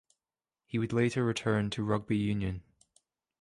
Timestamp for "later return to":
0.93-1.83